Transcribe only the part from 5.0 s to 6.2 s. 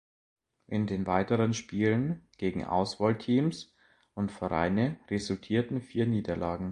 resultierten vier